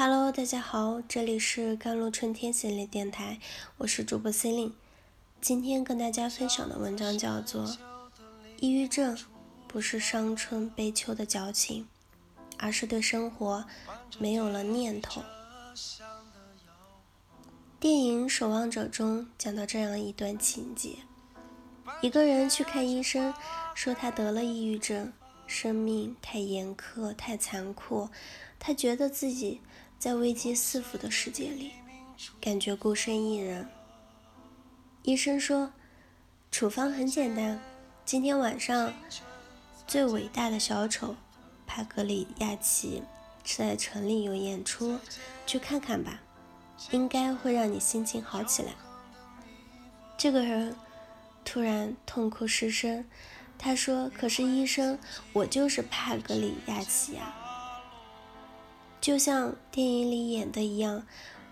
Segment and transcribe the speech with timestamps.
[0.00, 3.40] Hello，大家好，这里是甘露春天系列电台，
[3.78, 4.72] 我是主播 C 令。
[5.40, 7.66] 今天跟大家分享的文章叫做
[8.60, 9.18] 《抑郁症
[9.66, 11.88] 不是伤春悲秋的矫情，
[12.58, 13.64] 而是对生活
[14.20, 15.20] 没有了念头》。
[17.80, 20.98] 电影《守望者》中讲到这样一段情节：
[22.02, 23.34] 一个人去看医生，
[23.74, 25.12] 说他得了抑郁症，
[25.48, 28.08] 生命太严苛、太残酷，
[28.60, 29.60] 他觉得自己
[29.98, 31.72] 在危机四伏的世界里，
[32.40, 33.68] 感觉孤身一人。
[35.02, 35.72] 医生说，
[36.52, 37.60] 处方很简单，
[38.04, 38.94] 今天晚上
[39.88, 41.16] 最伟大的小丑
[41.66, 43.02] 帕格里亚奇
[43.42, 45.00] 在城里有演出，
[45.44, 46.20] 去看看吧。
[46.92, 48.70] 应该会让你心情好起来。
[50.16, 50.76] 这个人
[51.44, 53.04] 突然痛哭失声，
[53.58, 54.96] 他说：“可是医生，
[55.32, 57.34] 我就是帕格里亚奇呀。”
[59.00, 61.06] 就像电影里演的一样，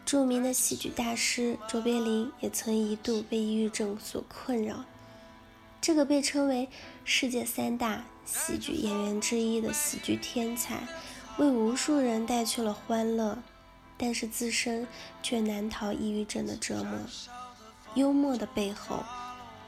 [0.04, 4.84] 著名的喜剧大师卓别林也曾一度被抑郁症所困扰。
[5.80, 6.68] 这个被称为
[7.04, 10.88] 世界三大喜剧演员之一的喜剧天才，
[11.38, 13.38] 为无数人带去了欢乐。
[13.98, 14.86] 但是自身
[15.22, 16.98] 却难逃抑郁症的折磨。
[17.94, 19.02] 幽默的背后，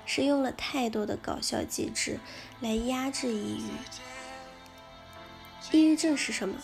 [0.05, 2.21] 是用了太多的搞笑机制
[2.61, 3.63] 来压制抑郁。
[5.79, 6.57] 抑郁症是什么？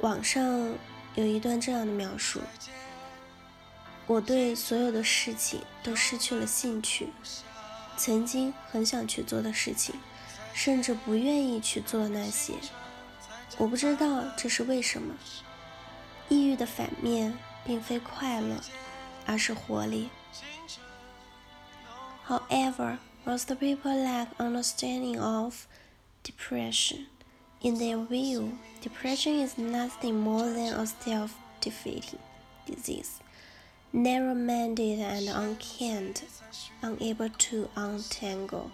[0.00, 0.74] 网上
[1.16, 2.40] 有一段这样的描述：
[4.06, 7.08] 我对所有的事情都失去了兴趣，
[7.96, 9.96] 曾经很想去做的事情，
[10.54, 12.54] 甚至不愿意去做那些。
[13.56, 15.14] 我不知道这是为什么。
[16.28, 18.60] 抑郁的反面并非快乐，
[19.26, 20.10] 而是活力。
[22.28, 25.64] However, most people lack understanding of
[26.22, 27.06] depression.
[27.60, 32.20] In their view, depression is nothing more than a self-defeating
[32.66, 33.18] disease,
[33.92, 36.22] narrow-minded and unkind,
[36.82, 38.70] unable to untangle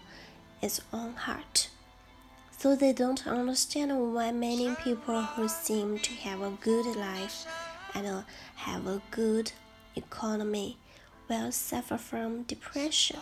[0.61, 1.71] its own heart.
[2.59, 7.47] So they don't understand why many people who seem to have a good life
[7.95, 8.25] and
[8.57, 9.53] have a good
[9.97, 10.77] economy
[11.29, 13.21] will suffer from depression.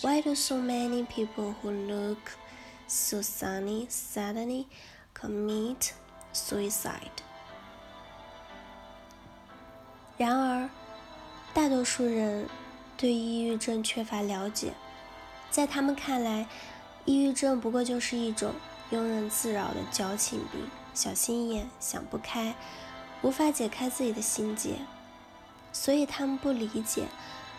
[0.00, 2.32] Why do so many people who look
[2.92, 4.66] Susanny, suddenly
[5.18, 5.92] commit
[6.34, 7.22] suicide?
[10.18, 10.68] 然而，
[11.54, 12.46] 大多数人
[12.98, 14.74] 对抑郁症缺乏了解，
[15.50, 16.46] 在他们看来，
[17.06, 18.52] 抑郁症不过就是一种
[18.90, 22.54] 庸人自扰的矫情病，小心眼，想不开，
[23.22, 24.76] 无法解开自己的心结，
[25.72, 27.08] 所以他们不理解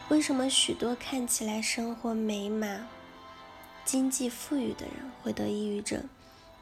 [0.09, 2.88] 为什么许多看起来生活美满、
[3.85, 6.03] 经济富裕的人会得抑郁症，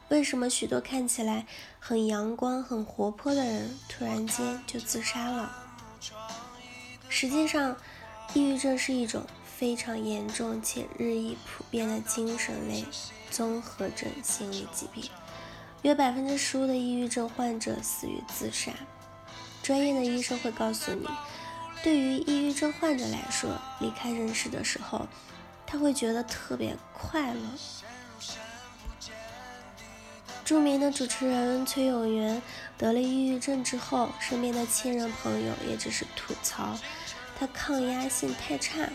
[0.08, 1.46] 为什么许多看起来
[1.78, 5.50] 很阳光、很活泼的人突然间就自杀了。
[7.08, 7.76] 实际上，
[8.34, 9.24] 抑郁症是一种。
[9.54, 12.84] 非常严重且日益普遍的精神类
[13.30, 15.08] 综合症心理疾病，
[15.82, 18.72] 约百分之十五的抑郁症患者死于自杀。
[19.62, 21.06] 专业的医生会告诉你，
[21.84, 25.06] 对于抑郁症患者来说，离开人世的时候，
[25.72, 27.40] 他会觉得特别快乐。
[30.44, 32.42] 著名的主持人崔永元
[32.76, 36.78] 得了抑郁症之后，身边的亲人朋友也只是吐槽
[37.38, 38.86] 他抗压性太差。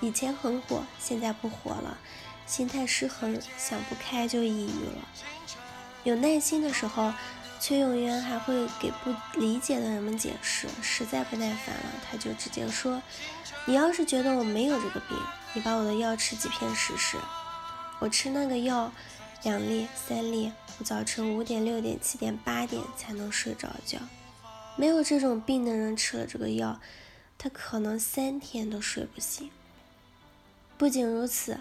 [0.00, 1.96] 以前很火，现在不火了，
[2.46, 5.08] 心态失衡，想不开就抑郁了。
[6.04, 7.14] 有耐心的时候，
[7.62, 13.00] 崔永元还会给不理解的人们解释；实在不耐烦了，他就直接说
[13.66, 15.16] ：“你要是觉得我没有这个病，
[15.54, 17.16] 你把我的药吃几片试试。
[18.00, 18.92] 我吃那个药，
[19.44, 20.50] 两粒、三粒，
[20.80, 24.00] 我早晨五点、六点、七点、八点才能睡着觉。
[24.74, 26.80] 没有这种病的人吃了这个药，
[27.38, 29.48] 他可能三天都睡不醒。”
[30.76, 31.60] 不仅如此，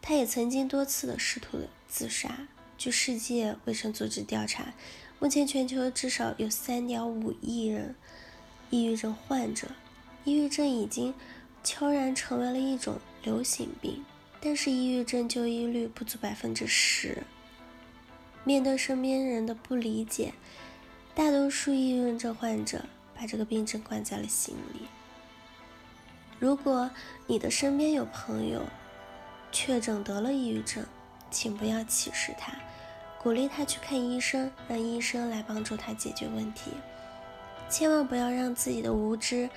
[0.00, 2.46] 他也曾经多次的试图自杀。
[2.78, 4.72] 据世界卫生组织调查，
[5.20, 7.94] 目前全球至少有3.5亿人
[8.70, 9.68] 抑郁症患者。
[10.24, 11.14] 抑郁症已经
[11.62, 14.02] 悄然成为了一种流行病，
[14.40, 17.22] 但是抑郁症就医率不足百分之十。
[18.44, 20.32] 面对身边人的不理解，
[21.14, 24.86] 大多数抑郁症患者把这个病症关在了心里。
[26.38, 26.90] 如果
[27.26, 28.64] 你的身边有朋友
[29.52, 30.86] 确诊得了抑郁症，
[31.30, 32.54] 请不要歧视他，
[33.22, 36.70] 鼓励他去看医生，让医生来帮助他解决问题。
[37.68, 39.50] 千万不要让自己的无知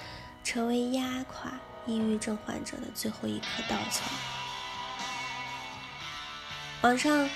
[0.43, 1.53] 成为压垮
[1.85, 4.11] 抑郁症患者的最后一颗稻草。
[6.81, 7.29] 网上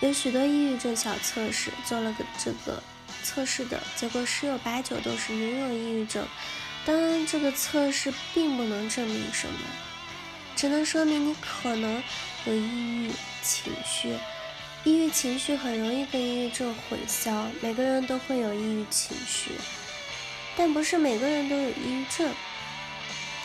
[0.00, 2.82] 有许多抑郁症小测试，做了个这个
[3.22, 6.28] 测试的结果十有八九都是拥有抑郁症。
[6.84, 9.58] 当然，这个测试并不能证明什么，
[10.54, 12.02] 只能说明你可能
[12.44, 14.18] 有抑郁情绪。
[14.84, 19.52] 抑郁情绪很容易跟抑郁症混淆，每个人都会有抑郁情绪，
[20.56, 22.34] 但不是每个人都有抑郁症。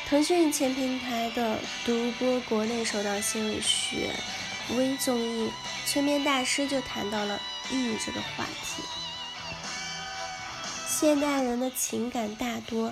[0.10, 4.10] 腾讯前平台的独播国内首档心理学
[4.76, 5.48] 微综艺
[5.86, 8.82] 《催眠大师》就谈到了抑郁这个话题。
[10.88, 12.92] 现代人的情感大多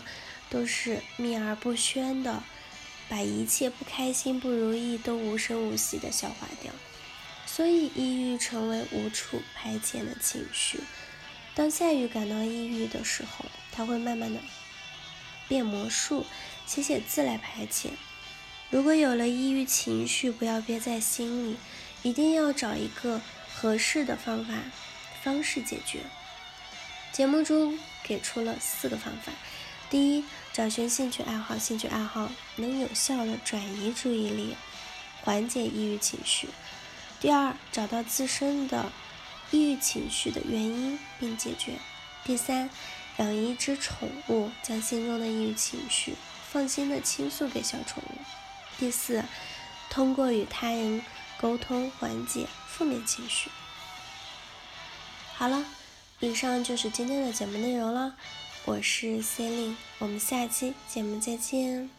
[0.51, 2.43] 都是秘而不宣的，
[3.09, 6.71] 把一切不开心、不如意都无声无息的消化掉。
[7.55, 10.81] 所以，抑郁成为无处排遣的情绪。
[11.53, 14.41] 当夏雨感到抑郁的时候，他会慢慢的
[15.47, 16.25] 变魔术，
[16.67, 17.91] 写写字来排遣。
[18.69, 21.55] 如果有了抑郁情绪，不要憋在心里，
[22.03, 23.21] 一定要找一个
[23.53, 24.55] 合适的方法
[25.23, 26.01] 方式解决。
[27.13, 29.31] 节目中给出了四个方法：
[29.89, 34.57] 第一，找寻兴趣爱好，兴趣爱好能有效的转移注意力，
[35.21, 36.49] 缓解抑郁情绪。
[37.25, 38.91] 第二，找到自身的
[39.49, 41.79] 抑郁情绪的原因并解决。
[42.23, 42.69] 第三，
[43.17, 46.13] 养一只宠物，将心中的抑郁情绪
[46.47, 48.21] 放心的倾诉给小宠物。
[48.77, 49.23] 第四，
[49.89, 51.01] 通过与他人
[51.41, 53.49] 沟通缓解负面情绪。
[55.33, 55.65] 好了，
[56.19, 58.15] 以上就是今天的节目内容了。
[58.65, 61.89] 我是 C e l i n e 我们下期节目再见。